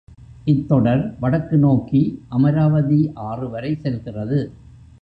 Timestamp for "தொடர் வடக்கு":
0.67-1.57